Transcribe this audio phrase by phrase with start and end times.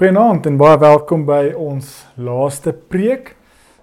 [0.00, 3.34] Goeienaand en baie welkom by ons laaste preek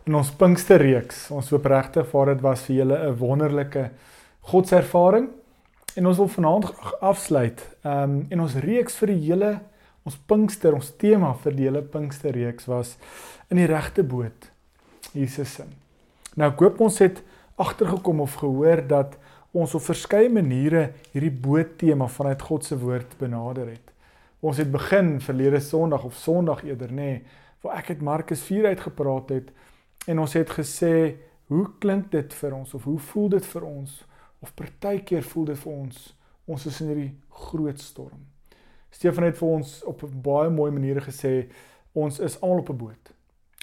[0.09, 1.27] in ons Pinksterreeks.
[1.29, 3.83] Ons hoop regtig vir dit was vir julle 'n wonderlike
[4.49, 5.27] godservaring
[5.93, 7.61] en ons wil vanaand afsluit.
[7.85, 9.59] Ehm um, en ons reeks vir die hele
[10.05, 12.97] ons Pinkster, ons tema vir die hele Pinksterreeks was
[13.51, 14.49] in die regte boot.
[15.13, 15.65] Jesus se.
[16.35, 17.21] Nou ek hoop ons het
[17.57, 19.17] agtergekom of gehoor dat
[19.53, 23.86] ons op verskeie maniere hierdie boot tema vanuit God se woord benader het.
[24.39, 27.23] Ons het begin verlede Sondag of Sondag eerder nê, nee,
[27.61, 29.49] waar ek het Markus 4 uitgepraat het
[30.07, 31.17] en ons het gesê,
[31.49, 33.95] hoe klink dit vir ons of hoe voel dit vir ons
[34.45, 36.03] of partykeer voel dit vir ons
[36.47, 37.13] ons is in hierdie
[37.47, 38.21] groot storm.
[38.93, 41.49] Stefan het vir ons op 'n baie mooi manier gesê
[41.93, 43.13] ons is almal op 'n boot.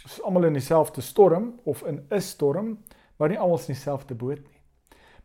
[0.05, 2.79] Ons is almal in dieselfde storm of in 'n storm,
[3.17, 4.61] maar nie almal in dieselfde boot nie.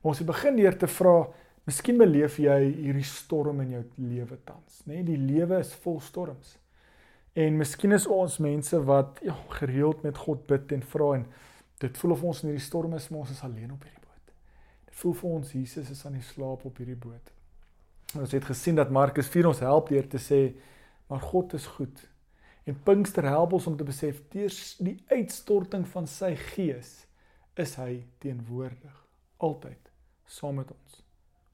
[0.02, 1.28] Maar ons het begin deur te vra
[1.70, 5.04] Miskien beleef jy hierdie storm in jou lewe tans, nê?
[5.04, 6.56] Nee, die lewe is vol storms.
[7.38, 11.26] En miskien is ons mense wat ja, gereeld met God bid en vra en
[11.84, 14.32] dit voel of ons in hierdie storm is, maar ons is alleen op hierdie boot.
[14.90, 17.30] Dit voel vir ons Jesus is aan die slaap op hierdie boot.
[18.16, 20.40] En ons het gesien dat Markus 4 ons help deur te sê,
[21.12, 22.02] maar God is goed.
[22.66, 26.96] En Pinkster help ons om te besef deur die uitstorting van sy gees
[27.62, 29.06] is hy teenwoordig
[29.46, 29.94] altyd
[30.26, 31.04] saam met ons.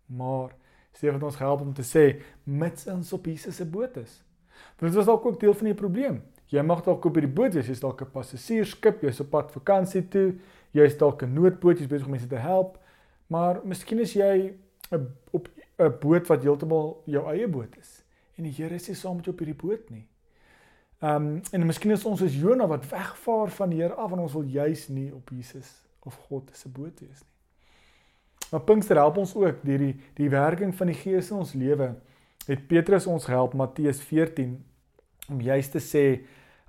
[0.05, 0.53] Maar
[0.95, 4.21] sê wat ons help om te sê mits ons op Jesus se boot is.
[4.77, 6.21] Want dit was dalk ook deel van die probleem.
[6.53, 10.07] Jy mag dalk op hierdie boot wees, jy's dalk 'n passasiersskip, jy's op pad vakansie
[10.07, 10.35] toe,
[10.71, 12.77] jy's dalk 'n noodboot, jy's besig om mense te help,
[13.27, 14.53] maar miskien is jy
[15.31, 18.05] op 'n boot wat heeltemal jou eie boot is
[18.37, 20.05] en die Here is nie saam met jou op hierdie boot nie.
[21.03, 24.23] Ehm um, en miskien is ons as Jona wat wegvaar van die Here af en
[24.25, 27.34] ons wil juis nie op Jesus of God se boot wees nie.
[28.51, 31.93] Maar Pinkster help ons ook deur die die werking van die Gees in ons lewe.
[32.45, 34.55] Het Petrus ons help Matteus 14
[35.29, 36.05] om juist te sê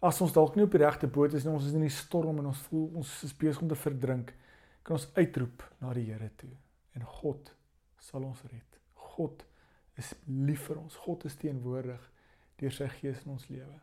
[0.00, 2.38] as ons dalk nie op die regte boot is nie, ons is in die storm
[2.40, 4.32] en ons voel ons is besig om te verdrink,
[4.86, 6.52] kan ons uitroep na die Here toe
[6.96, 7.52] en God
[8.00, 8.80] sal ons red.
[9.16, 9.44] God
[10.00, 10.96] is lief vir ons.
[11.04, 12.00] God is teenwoordig
[12.60, 13.76] deur sy Gees in ons lewe.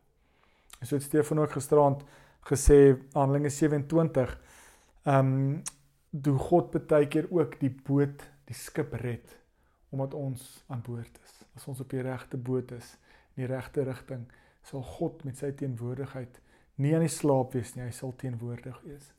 [0.80, 2.02] En so het Stefan ook gisterand
[2.48, 4.38] gesê Handelinge 27
[5.04, 5.64] ehm um,
[6.14, 9.40] doen God baie keer ook die boot, die skip red
[9.94, 11.34] omdat ons aan boord is.
[11.54, 12.96] As ons op die regte boot is,
[13.36, 14.24] in die regte rigting,
[14.66, 16.40] sal God met sy teenwoordigheid
[16.82, 19.12] nie aan die slaap wees nie, hy sal teenwoordig wees.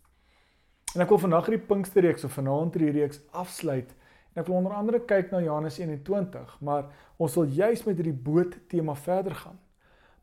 [0.94, 3.93] En ek wil vandag hierdie Pinksterreeks of vanaand hierdie reeks afsluit
[4.33, 6.88] en ek wil onder andere kyk na Johannes 21, maar
[7.22, 9.60] ons wil juis met hierdie boot tema verder gaan.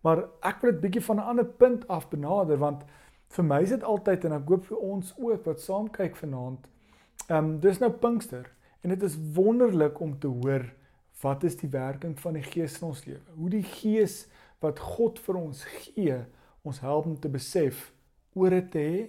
[0.04, 2.84] Maar ek wil dit bietjie van 'n ander punt af benader want
[3.32, 6.68] vir my is dit altyd en ek hoop vir ons ook wat saam kyk vanaand.
[7.30, 8.50] Ehm um, dis nou Pinkster
[8.82, 10.66] en dit is wonderlik om te hoor
[11.22, 13.22] wat is die werking van die Gees in ons lewe.
[13.38, 14.26] Hoe die Gees
[14.62, 16.18] wat God vir ons gee,
[16.66, 17.92] ons help om te besef
[18.38, 19.00] ore te hê,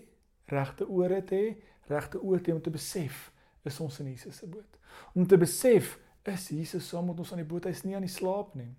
[0.53, 1.51] regte ore te hê,
[1.91, 3.29] regte oë te hê om te besef
[3.69, 4.79] is ons in Jesus se boot.
[5.17, 5.97] Om te besef
[6.29, 8.71] is Jesus saam met ons aan die boot, hy's nie aan die slaap nie.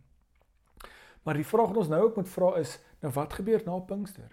[1.23, 4.31] Maar die vraag wat ons nou ook moet vra is, nou wat gebeur na Pinkster?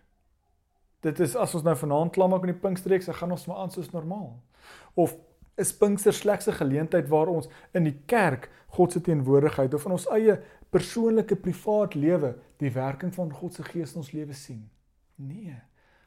[1.01, 3.63] Dit is as ons nou vanaand klaar maak met die Pinksterreeks, dan gaan ons maar
[3.65, 4.35] aan soos normaal.
[4.95, 5.17] Of
[5.61, 9.93] is Pinkster slegs 'n geleentheid waar ons in die kerk God se teenwoordigheid of in
[9.93, 10.41] ons eie
[10.71, 14.71] persoonlike privaat lewe die werking van God se Gees in ons lewe sien?
[15.17, 15.57] Nee.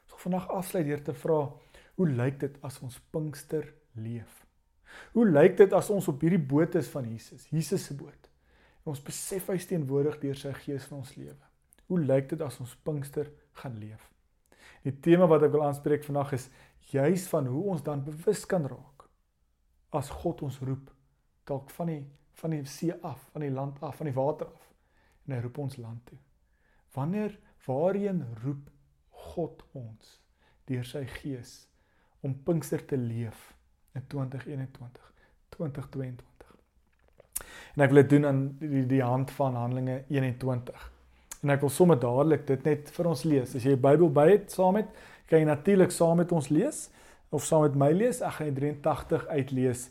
[0.04, 1.52] Ons so vandag afsluit deur te vra,
[1.94, 4.46] hoe lyk dit as ons Pinkster leef?
[5.12, 8.30] Hoe lyk dit as ons op hierdie boot is van Jesus, Jesus se boot?
[8.84, 11.52] En ons besef hy is teenwoordig deur sy Gees in ons lewe.
[11.86, 14.13] Hoe lyk dit as ons Pinkster gaan leef?
[14.84, 16.48] Die tema wat ek wil aanspreek vandag is
[16.90, 19.06] juis van hoe ons dan bewus kan raak
[19.94, 20.90] as God ons roep
[21.46, 22.02] dalk van die
[22.34, 24.70] van die see af, van die land af, van die water af
[25.24, 26.18] en hy roep ons land toe.
[26.96, 27.36] Wanneer
[27.66, 28.70] waarheen roep
[29.34, 30.18] God ons
[30.68, 31.54] deur sy gees
[32.24, 33.52] om Pinkster te leef
[33.94, 35.12] in 2021,
[35.56, 36.54] 2022.
[37.74, 40.90] En ek wil dit doen aan die, die hand van Handelinge 21.
[41.44, 43.50] En ek wil sommer dadelik dit net vir ons lees.
[43.52, 44.88] As jy die Bybel by het saam met,
[45.28, 46.86] kan jy natuurlik saam met ons lees
[47.34, 48.22] of saam met my lees.
[48.24, 49.90] Ek gaan die 83 uitlees.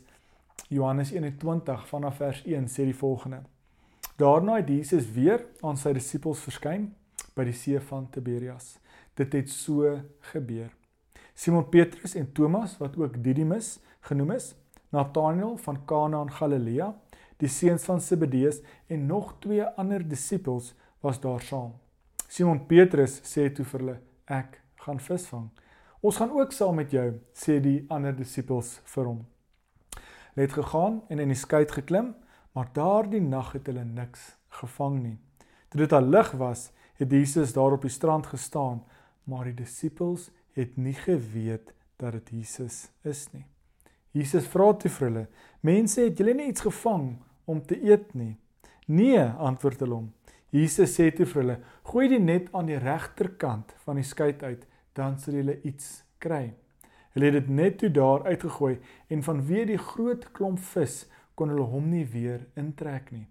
[0.66, 3.44] Johannes 21 vanaf vers 1 sê die volgende:
[4.18, 6.88] Daarna het Jesus weer aan sy disippels verskyn
[7.38, 8.74] by die see van Tiberias.
[9.14, 9.94] Dit het so
[10.32, 10.72] gebeur.
[11.34, 13.76] Simon Petrus en Thomas wat ook Didimus
[14.06, 14.54] genoem is,
[14.90, 16.92] Nathanael van Kana in Galilea,
[17.38, 21.72] die seuns van Zebedeus en nog twee ander disippels was daar saam.
[22.28, 25.50] Simon Petrus sê toe vir hulle: "Ek gaan visvang."
[26.00, 29.26] "Ons gaan ook saam met jou," sê die ander disippels vir hom.
[30.34, 32.14] Hulle het gegaan en in die skei geklim,
[32.52, 35.18] maar daardie nag het hulle niks gevang nie.
[35.68, 38.82] Toe dit al lig was, het Jesus daar op die strand gestaan,
[39.24, 43.46] maar die disippels het nie geweet dat dit Jesus is nie.
[44.10, 45.26] Jesus vra toe vir hulle:
[45.60, 48.36] "Mense, het julle nie iets gevang om te eet nie?"
[48.86, 50.12] "Nee," antwoord hulle hom.
[50.54, 54.66] Jesus sê toe vir hulle: "Gooi die net aan die regterkant van die skei uit,
[54.94, 56.54] dan sal julle iets kry."
[57.14, 58.78] Hulle het dit net toe daar uitgegooi
[59.10, 61.04] en vanweë die groot klomp vis
[61.34, 63.26] kon hulle hom nie weer intrek nie.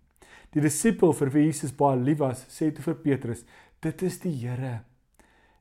[0.51, 3.45] Die disipel vir wie Jesus baie lief was, sê toe vir Petrus:
[3.81, 4.81] "Dit is die Here."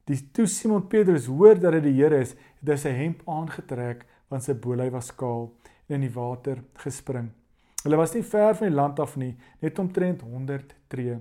[0.06, 4.06] Die toe Simon Petrus hoor dat dit die Here is, het hy sy hemp aangetrek
[4.28, 5.52] want sy bolei was kaal
[5.88, 7.30] en in die water gespring.
[7.82, 11.18] Hulle was nie ver van die land af nie, net omtrent 100 tree.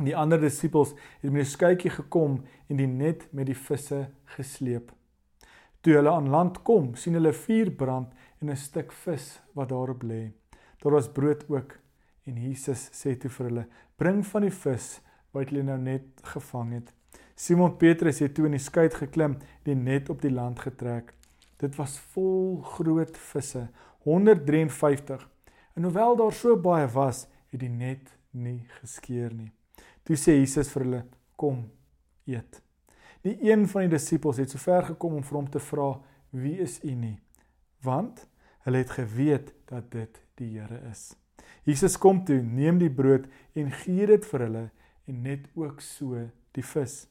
[0.00, 4.92] Die ander disippels het met 'n skuitjie gekom en die net met die visse gesleep.
[5.80, 10.02] Toe hulle aan land kom, sien hulle vuur brand en 'n stuk vis wat daarop
[10.02, 10.32] lê.
[10.78, 11.78] Daar was brood ook
[12.24, 13.66] en Jesus sê toe vir hulle:
[13.96, 15.00] "Bring van die vis
[15.32, 16.92] wat julle nou net gevang het."
[17.34, 21.14] Simon Petrus het toe in die skei geklim en die net op die land getrek.
[21.56, 23.68] Dit was vol groot visse,
[24.04, 25.28] 153.
[25.74, 29.52] En hoewel daar so baie was, het die net nie geskeur nie.
[30.10, 31.00] Toe sê Jesus vir hulle:
[31.38, 31.58] "Kom,
[32.26, 32.56] eet."
[33.22, 36.00] Nie een van die disippels het so ver gekom om vir hom te vra
[36.34, 37.20] wie is u nie,
[37.86, 38.24] want
[38.66, 41.14] hulle het geweet dat dit die Here is.
[41.62, 44.66] Jesus kom toe, neem die brood en gee dit vir hulle
[45.06, 46.26] en net ook so
[46.58, 47.06] die vis.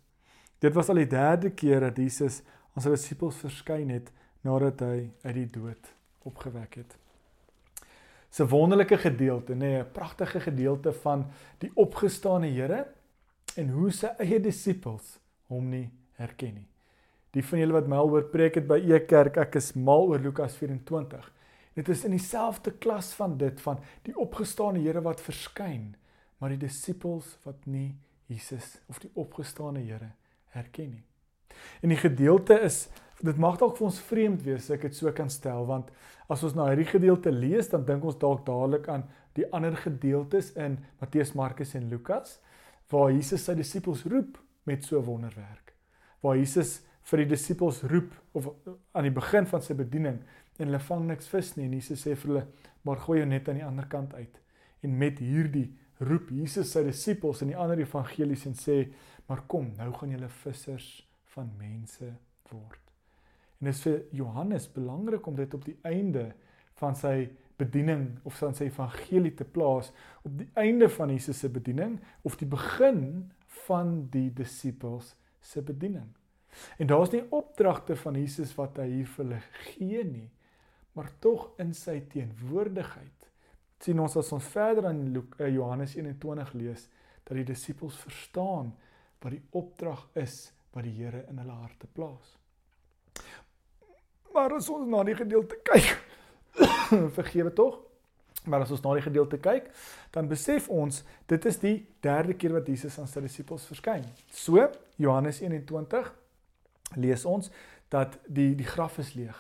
[0.60, 2.42] Dit was al die derde keer dat Jesus
[2.74, 4.12] aan sy disippels verskyn het
[4.44, 5.94] nadat hy uit die dood
[6.28, 7.00] opgewek het.
[8.38, 11.26] 'n Wonderlike gedeelte, nê, nee, 'n pragtige gedeelte van
[11.58, 12.86] die opgestane Here
[13.56, 15.90] en hoe sy eie disippels hom nie
[16.20, 16.68] herken nie.
[17.32, 20.20] Die van julle wat my al oor preek het by Ekerk, ek is mal oor
[20.20, 21.32] Lukas 24.
[21.78, 25.96] Dit is in dieselfde klas van dit van die opgestane Here wat verskyn,
[26.38, 27.96] maar die disippels wat nie
[28.28, 30.12] Jesus of die opgestane Here
[30.56, 31.06] herken nie.
[31.82, 32.88] En die gedeelte is
[33.20, 35.90] dit mag dalk vir ons vreemd wees as ek dit so kan stel want
[36.32, 39.04] as ons na hierdie gedeelte lees dan dink ons dalk dadelik aan
[39.38, 42.38] die ander gedeeltes in Matteus, Markus en Lukas
[42.90, 45.76] waar Jesus sy disippels roep met so wonderwerk.
[46.24, 46.80] Waar Jesus
[47.10, 48.50] vir die disippels roep of
[48.98, 50.20] aan die begin van sy bediening
[50.58, 52.48] en hulle vang niks vis nie en Jesus sê vir hulle
[52.88, 54.42] maar gooi jou net aan die ander kant uit.
[54.86, 55.68] En met hierdie
[56.08, 58.82] roep Jesus sy disippels in die ander evangelies en sê
[59.30, 60.94] maar kom nou gaan julle vissers
[61.36, 62.14] van mense
[62.50, 62.89] word
[63.60, 66.30] en dit is vir Johannes belangrik om dit op die einde
[66.80, 67.30] van sy
[67.60, 69.92] bediening of van sy evangelie te plaas
[70.24, 73.02] op die einde van Jesus se bediening of die begin
[73.68, 76.08] van die disippels se bediening.
[76.80, 80.30] En daar's nie opdragte van Jesus wat hy hier vir hulle gee nie,
[80.96, 83.28] maar tog in sy teenwoordigheid
[83.80, 86.88] sien ons as ons verder Luke, uh, Johannes 21 lees
[87.24, 88.74] dat die disippels verstaan
[89.24, 92.39] wat die opdrag is wat die Here in hulle harte plaas.
[94.40, 95.94] Maar as ons na die gedeelte kyk,
[97.20, 97.82] vergewe tog,
[98.48, 99.68] Maar as ons na die gedeelte kyk,
[100.16, 101.76] dan besef ons dit is die
[102.06, 104.06] derde keer wat Jesus aan sy disippels verskyn.
[104.32, 104.64] So
[104.98, 106.08] Johannes 21
[106.98, 107.52] lees ons
[107.92, 109.36] dat die die graf is leeg.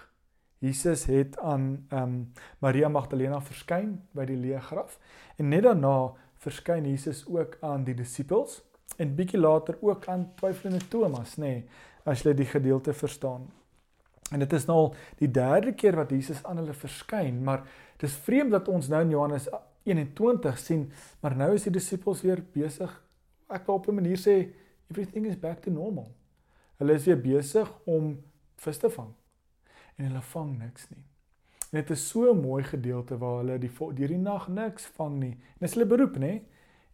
[0.59, 2.15] Jesus het aan ehm um,
[2.59, 4.97] Maria Magdalena verskyn by die leë graf
[5.37, 6.11] en net daarna
[6.43, 8.59] verskyn Jesus ook aan die disippels
[8.99, 11.63] en bietjie later ook aan twyfelende Thomas, nê, nee,
[12.03, 13.47] as jy die gedeelte verstaan.
[14.31, 17.65] En dit is nou die derde keer wat Jesus aan hulle verskyn, maar
[17.97, 19.49] dis vreemd dat ons nou in Johannes
[19.83, 22.91] 21 sien, maar nou is die disippels weer besig.
[23.49, 24.53] Ek wil op 'n manier sê
[24.91, 26.11] everything is back to normal.
[26.77, 28.17] Hulle is weer besig om
[28.55, 29.13] vis te vang.
[29.97, 31.03] En hulle vang niks nie.
[31.71, 35.19] En dit is so 'n mooi gedeelte waar hulle die deur die nag niks vang
[35.19, 35.31] nie.
[35.31, 36.41] En dis hulle beroep, nê?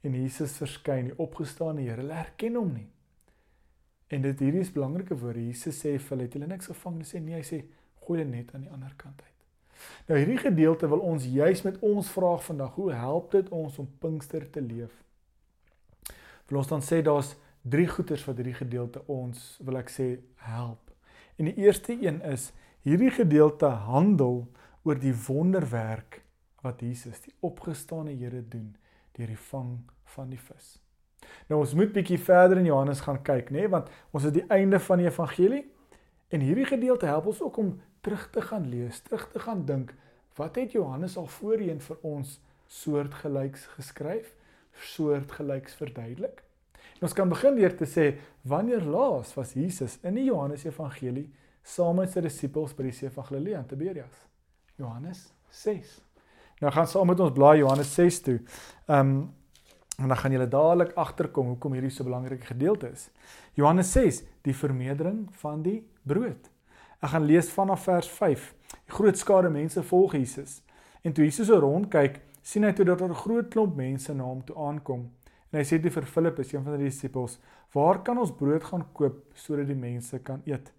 [0.02, 2.02] En Jesus verskyn, die opgestane Here.
[2.02, 2.88] Hulle herken hom nie.
[4.16, 5.44] En dit hierdie is belangrike woorde.
[5.44, 7.08] Jesus sê vir hulle, het julle niks gevang nie?
[7.10, 7.64] Sê nee, hy sê
[8.06, 9.32] gooi dit net aan die ander kant uit.
[10.08, 13.90] Nou hierdie gedeelte wil ons juis met ons vraag vandag, hoe help dit ons om
[14.00, 14.94] Pinkster te leef?
[16.48, 17.34] Wil ons dan sê daar's
[17.66, 20.08] drie goeters wat hierdie gedeelte ons wil ek sê
[20.46, 20.94] help.
[21.36, 22.52] En die eerste een is
[22.86, 24.46] hierdie gedeelte handel
[24.86, 26.22] oor die wonderwerk
[26.64, 28.76] wat Jesus, die opgestane Here doen
[29.18, 29.78] deur die vang
[30.16, 30.76] van die vis.
[31.50, 33.72] Nou ons moet bietjie verder in Johannes gaan kyk, nê, nee?
[33.72, 35.64] want ons is die einde van die evangelie
[36.34, 39.94] en hierdie gedeelte help ons ook om terug te gaan lees, terug te gaan dink,
[40.36, 44.34] wat het Johannes al voorheen vir ons soortgelyks geskryf,
[44.96, 46.44] soortgelyks verduidelik?
[47.00, 48.06] En ons kan begin deur te sê
[48.48, 51.28] wanneer laas was Jesus in die Johannes evangelie
[51.66, 54.26] saam met sy disippels by die see van Galilea in Tiberias?
[54.80, 55.98] Johannes 6.
[56.62, 58.38] Nou gaan saam met ons blaai Johannes 6 toe.
[58.88, 59.18] Ehm um,
[59.98, 63.10] En dan gaan julle dadelik agterkom hoekom hierdie so 'n belangrike gedeelte is.
[63.54, 66.50] Johannes 6, die vermeerdering van die brood.
[67.00, 68.54] Ek gaan lees vanaf vers 5.
[68.86, 70.62] Die groot skare mense volg Jesus.
[71.02, 74.24] En toe Jesus so rondkyk, sien hy toe dat daar 'n groot klomp mense na
[74.24, 75.12] hom toe aankom.
[75.52, 77.40] En hy sê toe vir Filippus, een van die disippels,
[77.72, 80.72] "Waar kan ons brood gaan koop sodat die mense kan eet?"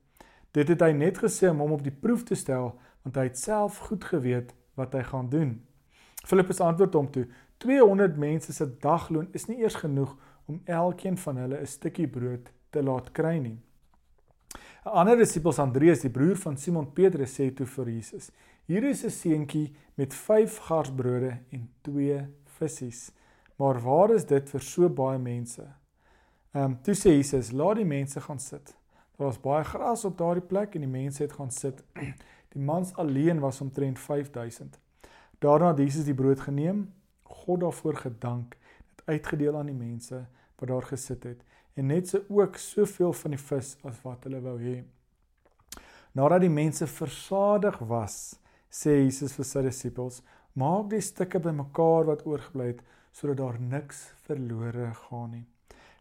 [0.52, 3.38] Dit het hy net gesê om hom op die proef te stel, want hy het
[3.38, 5.62] self goed geweet wat hy gaan doen.
[6.26, 7.26] Filippus antwoord hom toe:
[7.56, 12.52] 200 mense se dagloon is nie eers genoeg om elkeen van hulle 'n stukkie brood
[12.70, 13.58] te laat kry nie.
[14.84, 18.30] 'n Ander disipels Andreas, die broer van Simon Petrus, sê toe vir Jesus:
[18.66, 23.12] "Hier is 'n seentjie met 5 garsbrode en 2 visse.
[23.56, 25.66] Maar waar is dit vir so baie mense?"
[26.52, 28.76] Ehm, um, toe sê Jesus: "Laat die mense gaan sit."
[29.16, 31.84] Daar was baie gras op daardie plek en die mense het gaan sit.
[32.56, 34.78] Die mans alleen was omtrent 5000.
[35.38, 36.94] Daarna het Jesus die brood geneem,
[37.28, 38.56] God daarvoor gedank,
[38.88, 41.42] dit uitgedeel aan die mense wat daar gesit het
[41.76, 44.76] en net so ook soveel van die vis as wat hulle wou hê.
[46.16, 48.38] Nadat die mense versadig was,
[48.72, 50.22] sê Jesus vir sy disippels:
[50.54, 52.80] "Maak die stukke bymekaar wat oorgebly het,
[53.12, 55.44] sodat daar niks verlore gaan nie."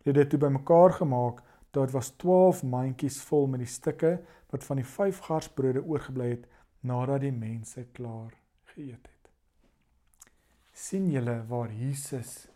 [0.05, 1.41] Hulle het dit toe bymekaar gemaak,
[1.75, 4.19] daar was 12 mandjies vol met die stukke
[4.51, 6.47] wat van die 5 garsbrode oorgebly het
[6.79, 8.31] nadat die mense klaar
[8.71, 9.14] geëet het
[10.75, 12.47] sien julle waar Jesus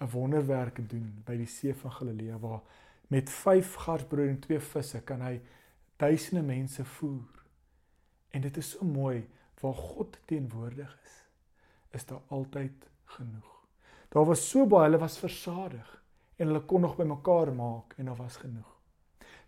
[0.00, 2.60] 'n wonderwerk doen by die see van Galilea waar
[3.08, 5.40] met 5 garsbrood en 2 visse kan hy
[5.96, 7.44] duisende mense voer.
[8.30, 9.28] En dit is so mooi
[9.60, 11.24] waar God teenwoordig is,
[11.90, 13.66] is daar altyd genoeg.
[14.08, 16.02] Daar was so baie, hulle was versadig
[16.36, 18.76] en hulle kon nog bymekaar maak en daar was genoeg.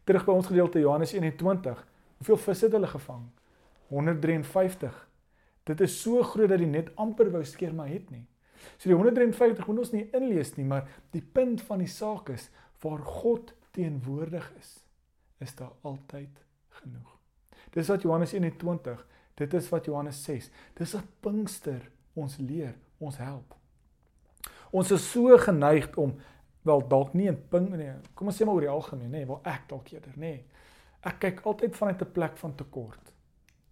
[0.05, 1.87] Terug by ons gedeelte Johannes 21.
[2.17, 3.29] Hoeveel visse het hulle gevang?
[3.89, 5.10] 153.
[5.71, 8.25] Dit is so groot dat die net amper wou skeer maar het nie.
[8.77, 12.49] So die 153 moet ons nie inlees nie, maar die punt van die saak is
[12.83, 14.73] waar God teenwoordig is,
[15.45, 16.43] is daar altyd
[16.81, 17.17] genoeg.
[17.77, 19.07] Dis wat Johannes 21,
[19.41, 20.51] dit is wat Johannes 6,
[20.81, 21.87] dis wat Pinkster
[22.19, 23.55] ons leer, ons help.
[24.75, 26.17] Ons is so geneig om
[26.67, 29.29] wel dalk nie in pink nee, kom ons sê maar oor die algemeen nê, nee,
[29.29, 30.35] waar ek dalk eerder nê.
[30.35, 30.67] Nee.
[31.09, 33.13] Ek kyk altyd vanuit 'n plek van tekort.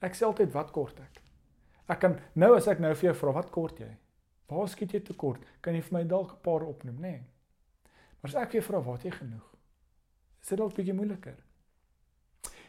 [0.00, 1.20] Ek sê altyd wat kort ek?
[1.88, 3.90] Ek kan nou as ek nou vir jou vra wat kort jy?
[4.48, 5.44] Waar skiet jy tekort?
[5.60, 7.00] Kan jy vir my dalk 'n paar opnoem, nê?
[7.00, 7.22] Nee.
[8.20, 9.54] Maar as ek vir jou vra wat jy genoeg?
[10.42, 11.36] Is dit dalk bietjie moeiliker?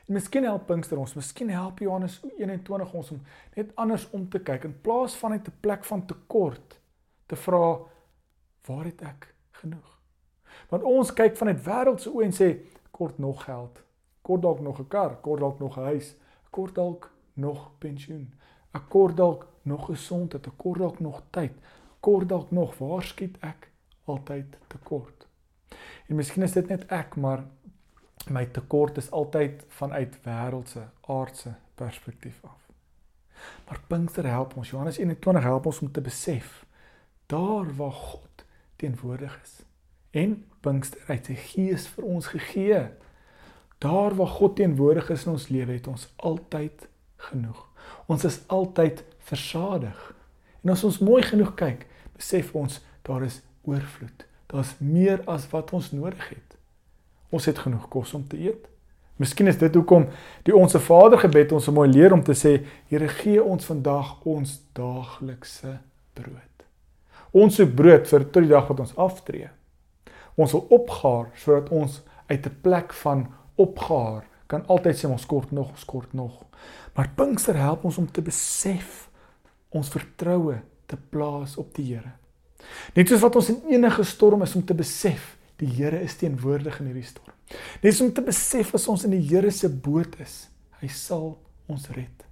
[0.08, 3.22] En miskien help Pinkster ons, miskien help Johannes 21 ons om
[3.56, 6.80] net anders om te kyk in plaas van net 'n plek van tekort
[7.28, 7.80] te vra
[8.66, 10.00] waar het ek genoeg?
[10.70, 12.58] Want ons kyk vanuit wêreldse oë en sê
[12.92, 13.84] kort nog geld,
[14.22, 16.16] kort dalk nog 'n kar, kort dalk nog 'n huis,
[16.50, 18.34] kort dalk nog pensioen.
[18.72, 21.56] Ek kort dalk nog gesondheid, ek kort dalk nog tyd.
[22.00, 23.70] Kort dalk nog waar skiet ek
[24.10, 25.28] altyd tekort.
[26.08, 27.44] En miskien is dit net ek, maar
[28.30, 32.58] my tekort is altyd vanuit wêreldse, aardse perspektief af.
[33.68, 34.70] Maar Pinkster help ons.
[34.70, 36.66] Johannes 21 help ons om te besef
[37.30, 38.46] daar waar God
[38.76, 39.60] teenwoordig is.
[40.12, 42.82] En Pinkster het sy gees vir ons gegee.
[43.80, 46.89] Daar waar God teenwoordig is in ons lewe, het ons altyd
[47.30, 47.68] genoeg.
[48.08, 50.00] Ons is altyd versadig.
[50.64, 51.86] En as ons mooi genoeg kyk,
[52.16, 54.26] besef ons daar is oorvloed.
[54.50, 56.58] Daar's meer as wat ons nodig het.
[57.30, 58.66] Ons het genoeg kos om te eet.
[59.20, 60.08] Miskien is dit hoekom
[60.48, 64.16] die onsse Vader gebed ons so mooi leer om te sê, Here gee ons vandag
[64.24, 65.76] ons daaglikse
[66.16, 66.46] brood.
[67.36, 69.50] Ons soek brood vir tot die dag wat ons aftree.
[70.40, 72.00] Ons wil opgaar sodat ons
[72.32, 76.42] uit 'n plek van opgaar kan altyd sê ons kort nog, ons kort nog.
[76.98, 79.06] Maar Pinkster help ons om te besef
[79.70, 80.58] ons vertroue
[80.90, 82.16] te plaas op die Here.
[82.96, 86.80] Net soos wat ons in enige storm is om te besef die Here is teenwoordig
[86.82, 87.36] in hierdie storm.
[87.84, 90.48] Net soos om te besef as ons in die Here se boot is,
[90.82, 91.36] hy sal
[91.70, 92.26] ons red.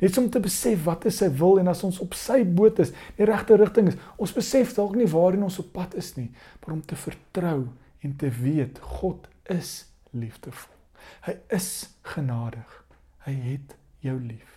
[0.00, 2.94] Net om te besef wat is sy wil en as ons op sy boot is,
[3.18, 6.30] die regte rigting is, ons besef dalk nie waarheen ons op pad is nie,
[6.62, 7.60] maar om te vertrou
[8.02, 9.76] en te weet God is
[10.16, 10.77] liefdevol.
[11.26, 12.84] Hy is genadig.
[13.26, 14.54] Hy het jou lief.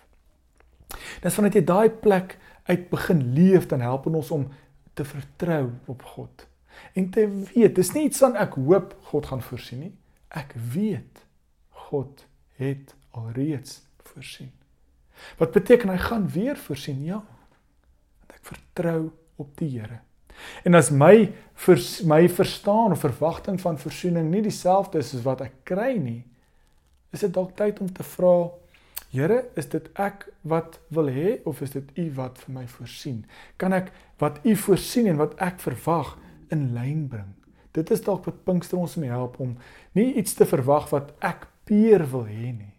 [1.24, 2.38] Dis wanneer jy daai plek
[2.70, 4.48] uit begin leef dan help ons om
[4.94, 6.48] te vertrou op God.
[6.94, 9.94] En te weet, dis nie iets van ek hoop God gaan voorsien nie.
[10.30, 11.26] Ek weet
[11.88, 12.26] God
[12.60, 13.82] het alreeds
[14.12, 14.52] voorsien.
[15.38, 17.04] Wat beteken hy gaan weer voorsien?
[17.06, 17.20] Ja.
[18.22, 20.02] Want ek vertrou op die Here.
[20.66, 21.32] En as my
[21.66, 26.22] vers, my verstaan of verwagting van versoening nie dieselfde is as wat ek kry nie,
[27.12, 28.50] is dit dalk tyd om te vra
[29.12, 33.26] Here, is dit ek wat wil hê of is dit U wat vir my voorsien?
[33.60, 33.90] Kan ek
[34.24, 36.14] wat U voorsien en wat ek verwag,
[36.52, 37.32] in lyn bring.
[37.72, 39.56] Dit is dalk wat Pinkster ons mee help om
[39.96, 42.74] nie iets te verwag wat ek peer wil hê nie.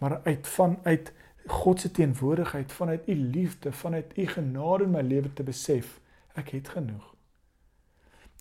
[0.00, 1.12] Maar uit vanuit
[1.50, 5.98] God se teenwoordigheid, vanuit u liefde, vanuit u genade in my lewe te besef,
[6.38, 7.04] ek het genoeg.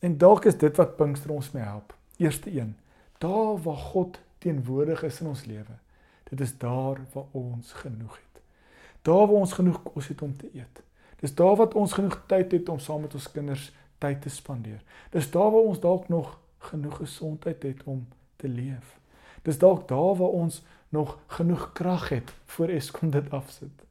[0.03, 1.95] En dalk is dit wat Pinkster ons mee help.
[2.19, 2.75] Eerste een,
[3.19, 5.77] daar waar God teenwoordig is in ons lewe.
[6.29, 8.41] Dit is daar waar ons genoeg het.
[9.01, 10.83] Daar waar ons genoeg kos het om te eet.
[11.19, 14.81] Dis daar wat ons genoeg tyd het om saam met ons kinders tyd te spandeer.
[15.11, 18.99] Dis daar waar ons dalk nog genoeg gesondheid het om te leef.
[19.41, 23.85] Dis dalk daar waar ons nog genoeg krag het voor Eskom dit afsit.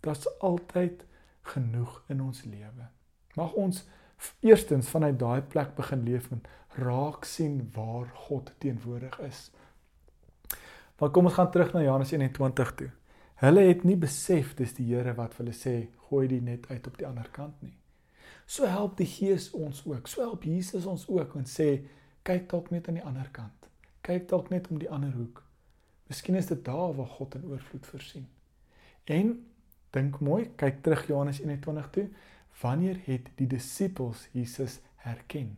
[0.00, 1.04] Daar's altyd
[1.42, 2.88] genoeg in ons lewe.
[3.34, 3.84] Mag ons
[4.40, 9.50] eerstens vanuit daai plek begin leef en raak sien waar God teenwoordig is.
[10.98, 12.90] Maar kom ons gaan terug na Johannes 21 toe.
[13.42, 15.74] Hulle het nie besef dis die Here wat vir hulle sê
[16.08, 17.74] gooi dit net uit op die ander kant nie.
[18.46, 20.06] So help die Gees ons ook.
[20.08, 21.68] So help Jesus ons ook en sê
[22.24, 23.68] kyk dalk net aan die ander kant.
[24.04, 25.42] Kyk dalk net om die ander hoek.
[26.08, 28.28] Miskien is dit daar waar God in oorvloed voorsien.
[29.04, 29.34] En
[29.96, 32.08] dink mooi, kyk terug Johannes 21 toe.
[32.62, 35.56] Wanneer het die disippels Jesus herken?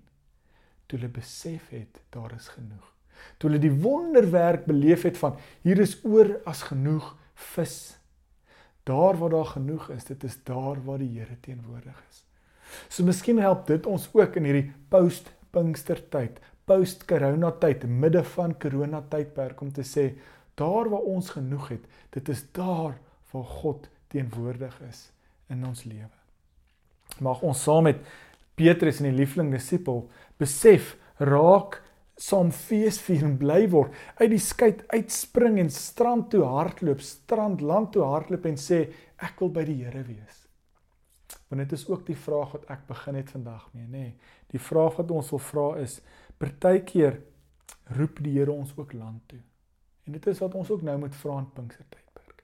[0.86, 2.95] Toe hulle besef het daar is genoeg.
[3.38, 7.14] Toe hulle die wonderwerk beleef het van hier is oor as genoeg
[7.52, 7.96] vis.
[8.86, 12.22] Daar waar daar genoeg is, dit is daar waar die Here teenwoordig is.
[12.88, 19.60] So miskien help dit ons ook in hierdie post-Pinkstertyd, post-corona tyd, midde van corona tydperk
[19.62, 20.10] om te sê
[20.56, 22.96] daar waar ons genoeg het, dit is daar
[23.32, 25.08] waar God teenwoordig is
[25.52, 26.12] in ons lewe.
[27.22, 28.00] Mag ons saam met
[28.56, 30.06] Petrus en die liefling disipel
[30.40, 31.80] besef raak
[32.16, 37.92] saam feesvier en bly word uit die skei uitspring en strand toe hardloop strand land
[37.92, 40.46] toe hardloop en sê ek wil by die Here wees
[41.48, 43.98] Want dit is ook die vraag wat ek begin het vandag mee, nê.
[43.98, 44.14] Nee,
[44.50, 46.00] die vraag wat ons wil vra is:
[46.38, 47.20] Partykeer
[47.98, 49.40] roep die Here ons ook land toe.
[50.06, 52.42] En dit is wat ons ook nou moet vra in Pinkster tydperk.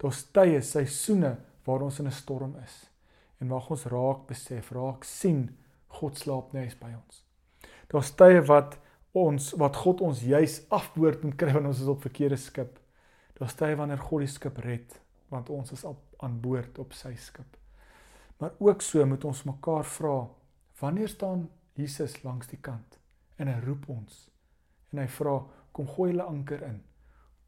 [0.00, 2.88] Daar's tye, seisoene waar ons in 'n storm is.
[3.40, 7.24] En mag ons raak besef, raak sien God slaap nie eens by ons.
[7.88, 8.78] Daar's tye wat
[9.26, 12.78] ons wat God ons juis afboord moet kry wanneer ons is op verkeerde skip.
[13.38, 14.96] Daar's tye wanneer God die skip red
[15.28, 17.56] want ons is op aan boord op sy skip.
[18.38, 20.16] Maar ook so moet ons mekaar vra,
[20.80, 22.98] wanneer staan Jesus langs die kant
[23.36, 24.28] en hy roep ons
[24.92, 25.34] en hy vra,
[25.76, 26.78] kom gooi hulle anker in.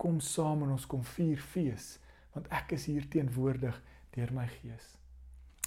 [0.01, 1.95] Kom saam en ons kom vier fees,
[2.35, 3.79] want ek is hier teenwoordig
[4.15, 4.97] deur my Gees.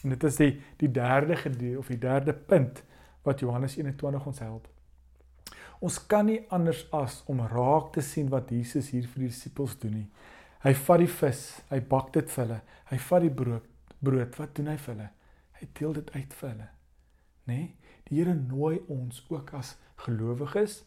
[0.03, 0.51] En dit is die
[0.83, 2.83] die derde gedeelte of die derde punt
[3.25, 4.67] wat Johannes 21 ons help.
[5.83, 9.75] Ons kan nie anders as om raak te sien wat Jesus hier vir die disippels
[9.81, 10.07] doen nie.
[10.63, 12.59] Hy vat die vis, hy bak dit vir hulle.
[12.87, 13.69] Hy vat die brood
[14.03, 15.09] brood, wat doen hy vir hulle?
[15.59, 16.69] Hy deel dit uit vir hulle.
[17.47, 17.57] Nê?
[17.57, 17.67] Nee?
[18.07, 20.81] Die Here nooi ons ook as gelowiges,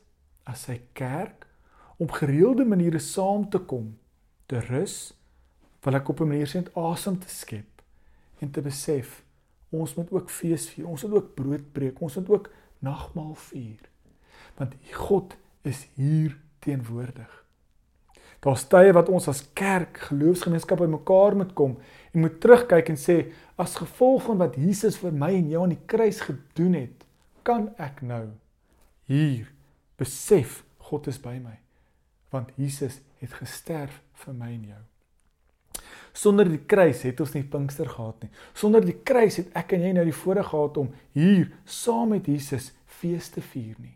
[0.47, 1.47] as sy kerk
[1.97, 3.95] om gereelde maniere saam te kom,
[4.47, 5.15] te rus,
[5.83, 7.83] wil ek op 'n manier sê om asem te skep
[8.41, 9.23] en te besef
[9.71, 13.81] ons moet ook fees vier, ons moet ook brood breek, ons moet ook nagmaal vier.
[14.57, 17.33] Want God is hier teenwoordig.
[18.45, 21.77] Daar's tye wat ons as kerk, geloofsgemeenskap bymekaar moet kom
[22.13, 23.17] en moet terugkyk en sê
[23.59, 27.07] as gevolg van wat Jesus vir my en jou aan die kruis gedoen het,
[27.47, 28.27] kan ek nou
[29.11, 29.49] hier
[29.99, 31.57] besef God is by my
[32.35, 34.83] want Jesus het gesterf vir my en jou.
[36.17, 38.33] Sonder die kruis het ons nie Pinkster gehad nie.
[38.57, 42.29] Sonder die kruis het ek en jy nou die voorreg gehad om hier saam met
[42.29, 43.96] Jesus fees te vier nie.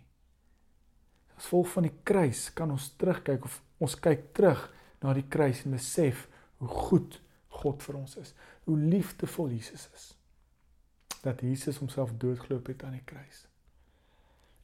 [1.40, 4.66] As gevolg van die kruis kan ons terugkyk of ons kyk terug
[5.00, 6.26] na die kruis en besef
[6.60, 7.16] hoe goed
[7.62, 8.34] God vir ons is,
[8.68, 10.04] hoe liefdevol Jesus is.
[11.24, 13.46] Dat Jesus homself doodgeloop het aan die kruis.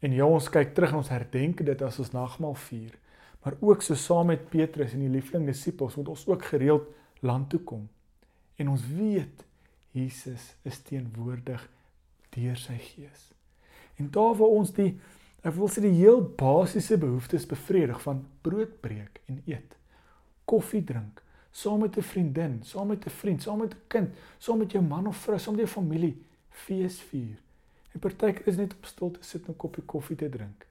[0.04, 2.92] En ja, ons kyk terug en ons herdenk dit as ons nagmaal vier,
[3.40, 6.92] maar ook so saam met Petrus en die liefling disippels moet ons ook gereeld
[7.24, 7.88] land toe kom.
[8.60, 9.46] En ons weet
[9.96, 11.64] Jesus is teenwoordig
[12.36, 13.30] deur sy Gees.
[13.96, 14.90] En daar waar ons die
[15.46, 19.76] Ek wil sê die heel basiese behoeftes bevredig van brood breek en eet.
[20.44, 24.58] Koffie drink, saam met 'n vriendin, saam met 'n vriend, saam met 'n kind, saam
[24.58, 26.16] met jou man of vrou, saam met jou familie
[26.50, 27.38] fees vier.
[27.92, 30.66] En partykeer is net op stoel te sit en 'n koppie koffie te drink.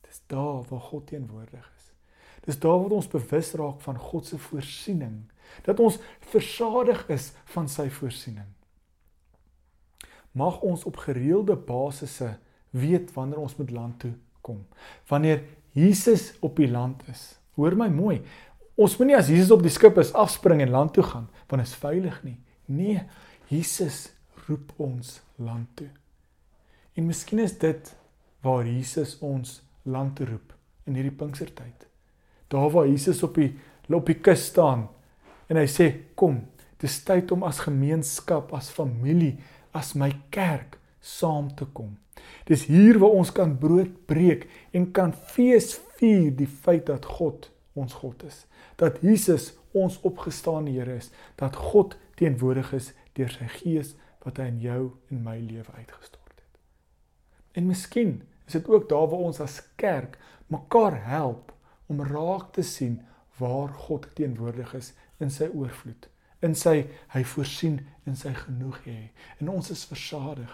[0.00, 1.92] Dis daar waar God teenwoordig is.
[2.40, 5.22] Dis daar waar ons bewus raak van God se voorsiening,
[5.62, 8.46] dat ons versadig is van sy voorsiening.
[10.32, 12.38] Mag ons op gereelde basisse
[12.74, 14.12] weet wanneer ons met land toe
[14.44, 14.64] kom.
[15.08, 15.42] Wanneer
[15.74, 17.34] Jesus op die land is.
[17.54, 18.20] Hoor my mooi.
[18.74, 21.70] Ons moenie as Jesus op die skip is afspring en land toe gaan want dit
[21.70, 22.38] is veilig nie.
[22.66, 23.02] Nee,
[23.50, 24.08] Jesus
[24.48, 25.90] roep ons land toe.
[26.94, 27.92] En miskien is dit
[28.44, 30.54] waar Jesus ons land toe roep
[30.88, 31.86] in hierdie Pinkstertyd.
[32.52, 33.52] Daar waar Jesus op die
[33.94, 34.86] op die kus staan
[35.52, 36.40] en hy sê kom,
[36.80, 39.36] dis tyd om as gemeenskap, as familie,
[39.76, 41.92] as my kerk saam te kom.
[42.48, 47.50] Dis hier waar ons kan brood breek en kan fees vier die feit dat God
[47.74, 48.44] ons God is.
[48.80, 54.48] Dat Jesus ons opgestaane Here is, dat God teenwoordig is deur sy Gees wat hy
[54.52, 56.60] in jou en my lewe uitgestort het.
[57.58, 60.18] En miskien is dit ook daar waar ons as kerk
[60.52, 61.52] mekaar help
[61.90, 63.00] om raak te sien
[63.38, 66.08] waar God teenwoordig is in sy oorvloed,
[66.44, 66.84] in sy
[67.14, 68.98] hy voorsien in sy genoeg hê
[69.40, 70.50] en ons is versadig.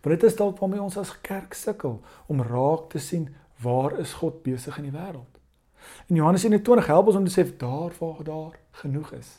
[0.00, 3.28] Want dit is dalk waarmee ons as kerk sukkel om raak te sien
[3.62, 5.38] waar is God besig in die wêreld.
[6.06, 9.38] In Johannes 21 help ons om te sê daar waar daar genoeg is.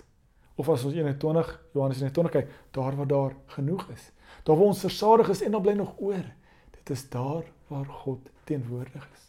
[0.60, 4.12] Of as ons 21 Johannes 21 kyk, daar waar daar genoeg is.
[4.44, 6.26] Daar waar ons versadig is en dan bly nog oor.
[6.72, 9.26] Dit is daar waar God teenwoordig is.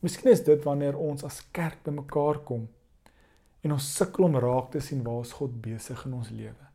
[0.00, 2.68] Miskien is dit wanneer ons as kerk bymekaar kom
[3.60, 6.69] en ons sukkel om raak te sien waar is God besig in ons lewe.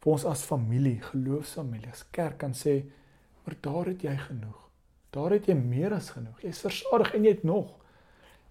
[0.00, 2.80] Vir ons as familie, geloofsfamilie, as kerk kan sê,
[3.44, 4.58] maar daar het jy genoeg.
[5.12, 6.40] Daar het jy meer as genoeg.
[6.44, 7.72] Jy's versadig en jy het nog.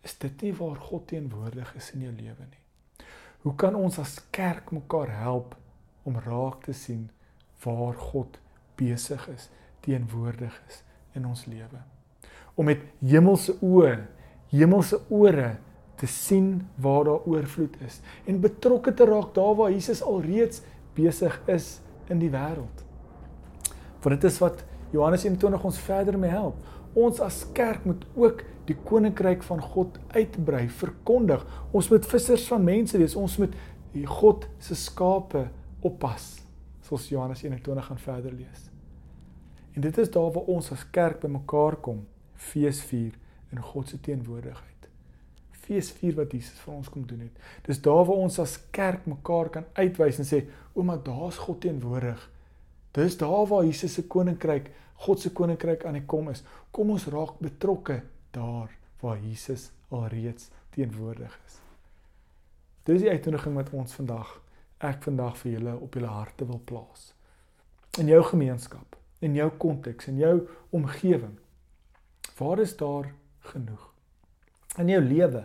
[0.05, 3.07] Is dit nie waar God teenwoordig is in jou lewe nie?
[3.43, 5.55] Hoe kan ons as kerk mekaar help
[6.07, 7.07] om raak te sien
[7.63, 8.39] waar God
[8.79, 9.47] besig is,
[9.85, 10.83] teenwoordig is
[11.15, 11.81] in ons lewe?
[12.59, 13.95] om met hemelse oë,
[14.51, 15.53] hemelse ore
[15.99, 20.61] te sien waar daar oorvloed is en betrokke te raak daar waar Jesus alreeds
[20.99, 21.79] besig is
[22.11, 22.83] in die wêreld.
[24.03, 26.59] Want dit is wat Johannes 21 ons verder mee help.
[26.97, 31.45] Ons as kerk moet ook die koninkryk van God uitbrei, verkondig.
[31.71, 33.17] Ons moet vissers van mense wees.
[33.17, 33.55] Ons moet
[33.93, 35.47] die God se skape
[35.85, 36.31] oppas.
[36.85, 38.69] Soos Johannes 21 gaan verder lees.
[39.73, 42.03] En dit is daar waar ons as kerk bymekaar kom
[42.39, 43.13] fees vier
[43.51, 44.68] in God se teenwoordigheid.
[45.69, 47.35] Fees vier wat Jesus vir ons kom doen het.
[47.67, 52.29] Dis daar waar ons as kerk mekaar kan uitwys en sê, "Ouma, daar's God teenwoordig."
[52.91, 54.71] Dis daar waar Jesus se koninkryk,
[55.05, 56.43] God se koninkryk aan die kom is.
[56.71, 58.01] Kom ons raak betrokke
[58.31, 61.59] daar waar Jesus alreeds teenwoordig is.
[62.83, 64.41] Dis die uitnodiging wat ons vandag
[64.79, 67.11] ek vandag vir julle op julle harte wil plaas.
[67.99, 71.35] In jou gemeenskap, in jou konteks, in jou omgewing.
[72.37, 73.11] Waar is daar
[73.51, 73.89] genoeg?
[74.79, 75.43] In jou lewe,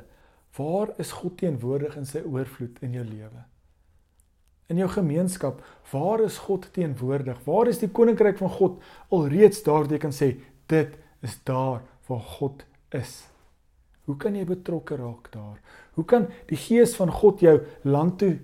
[0.57, 3.43] waar is God teenwoordig in sy oorvloed in jou lewe?
[4.73, 7.41] In jou gemeenskap, waar is God teenwoordig?
[7.45, 8.81] Waar is die koninkryk van God
[9.13, 10.31] alreeds daar waar jy kan sê
[10.73, 12.65] dit is daar waar God
[12.95, 13.25] is?
[14.05, 15.61] Hoe kan jy betrokke raak daar?
[15.97, 18.35] Hoe kan die gees van God jou land toe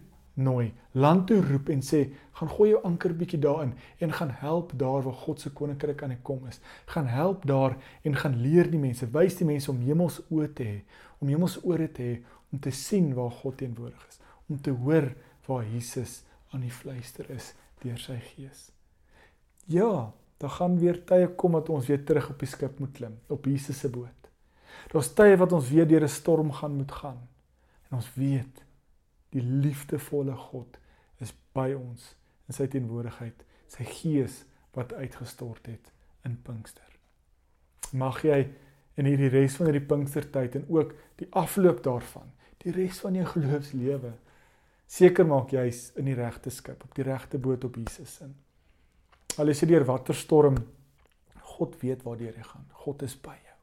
[0.41, 2.05] nooi, land toe roep en sê,
[2.39, 6.15] gaan gooi jou anker bietjie daarin en gaan help daar waar God se koninkryk aan
[6.15, 6.61] die kom is.
[6.93, 10.69] Gaan help daar en gaan leer die mense, wys die mense om hemels oë te
[10.69, 10.79] hê,
[11.21, 12.15] om hemels ore te hê
[12.51, 14.19] om te sien waar God teenwoordig is,
[14.51, 15.13] om te hoor
[15.47, 17.53] waar Jesus aan die fluister is
[17.85, 18.71] deur sy gees.
[19.71, 20.11] Ja,
[20.43, 23.47] daar gaan weer tye kom dat ons weer terug op die skip moet klim, op
[23.47, 24.31] Jesus se boot.
[24.91, 27.29] Daar's tye wat ons weer deur 'n storm gaan moet gaan.
[27.91, 28.65] En ons weet
[29.31, 30.79] Die liefdevolle God
[31.23, 32.15] is by ons
[32.51, 34.43] in sy teenwoordigheid, sy gees
[34.75, 35.93] wat uitgestort het
[36.27, 36.87] in Pinkster.
[37.95, 38.43] Mag jy
[39.01, 42.29] in hierdie res van hierdie Pinkstertyd en ook die afloop daarvan,
[42.65, 44.13] die res van jou geloofslewe
[44.91, 48.35] seker maak jy's in die regte skip, op die regte boot op Jesus in.
[49.39, 50.59] Al is dit deur watter storm,
[51.57, 52.67] God weet waartoe jy gaan.
[52.83, 53.57] God is by jou.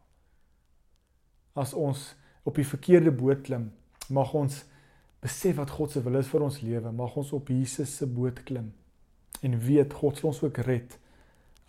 [1.63, 2.13] As ons
[2.47, 3.71] op die verkeerde boot klim,
[4.13, 4.61] mag ons
[5.23, 8.39] besef wat God se wil is vir ons lewe, mag ons op Jesus se boot
[8.47, 8.71] klim
[9.45, 10.95] en weet God sal ons ook red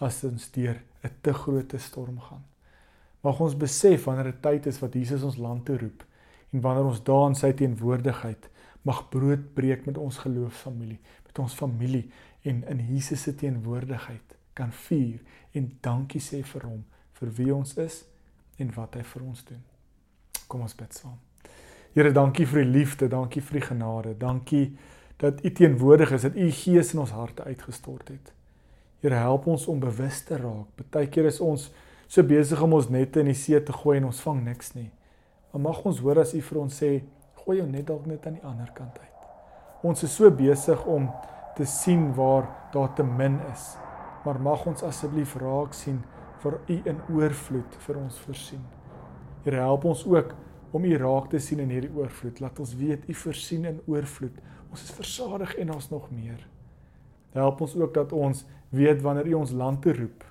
[0.05, 2.45] as ons deur 'n te groot storm gaan.
[3.27, 6.05] Mag ons besef wanneer dit tyd is wat Jesus ons land toe roep
[6.55, 8.49] en wanneer ons daar in sy teenwoordigheid
[8.89, 12.07] mag brood breek met ons geloofsfamilie, met ons familie
[12.49, 15.19] en in Jesus se teenwoordigheid kan vier
[15.53, 16.85] en dankie sê vir hom
[17.19, 18.05] vir wie ons is
[18.63, 19.65] en wat hy vir ons doen.
[20.49, 21.19] Kom ons bid saam.
[21.95, 24.77] Here, dankie vir u liefde, dankie vir u genade, dankie
[25.19, 28.33] dat u teenwoordig is, dat u gees in ons harte uitgestort het.
[29.03, 30.69] Here, help ons om bewus te raak.
[30.79, 31.69] Partykeer is ons
[32.09, 34.89] so besig om ons nette in die see te gooi en ons vang niks nie.
[35.53, 36.91] Maar mag ons hoor as u vir ons sê,
[37.45, 39.29] gooi jou net dalk net aan die ander kant uit.
[39.87, 41.11] Ons is so besig om
[41.57, 43.71] te sien waar daar te min is.
[44.25, 46.03] Maar mag ons asseblief raak sien
[46.43, 48.65] vir u in oorvloed vir ons voorsien.
[49.45, 50.35] Here, help ons ook
[50.77, 52.41] om U raak te sien in hierdie oorvloed.
[52.45, 54.37] Laat ons weet U voorsien in oorvloed.
[54.69, 56.43] Ons is versadig en ons nog meer.
[57.33, 58.45] Help ons ook dat ons
[58.75, 60.27] weet wanneer U ons land te roep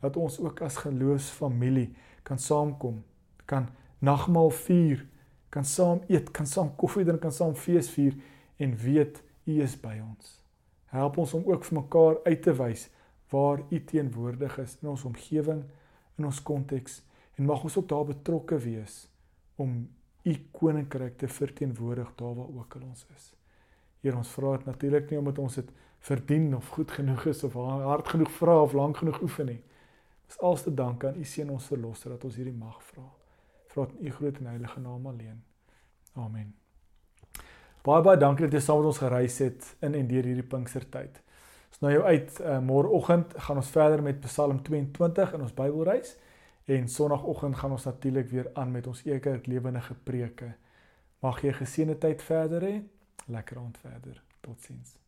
[0.00, 1.90] dat ons ook as geloofsfamilie
[2.26, 3.02] kan saamkom,
[3.46, 5.06] kan nagmaal vier,
[5.48, 8.16] kan saam eet, kan saam koffie drink, kan saam fees vier
[8.56, 10.32] en weet U is by ons.
[10.90, 12.88] Help ons om ook vir mekaar uit te wys
[13.30, 15.62] waar U teenwoordig is in ons omgewing,
[16.18, 17.00] in ons konteks
[17.36, 19.06] en mag ons ook daar betrokke wees
[19.60, 19.86] om
[20.26, 23.30] U koninkryk te verteenwoordig daar waar ook al ons is.
[24.02, 25.70] Here ons vra dit natuurlik nie omdat ons dit
[26.06, 29.60] verdien of goed genoeg is of hard genoeg vra of lank genoeg oefen nie.
[30.26, 33.04] Dis als te dank aan U seun ons verlosser dat ons hierdie mag vra.
[33.72, 35.42] Vra dit in U groot en heilige naam alleen.
[36.14, 36.54] Amen.
[37.86, 41.20] Baie baie dankie dat jy saam met ons gereis het in en deur hierdie Pinkstertyd.
[41.70, 46.16] Ons nou jou uit uh, môreoggend gaan ons verder met Psalm 22 in ons Bybelreis
[46.66, 50.54] en Sondagoggend gaan ons natuurlik weer aan met ons eker lewendige preke.
[51.22, 52.76] Mag jy 'n geseënde tyd verder hê.
[53.26, 54.22] Lekker aand verder.
[54.40, 55.05] Totsiens.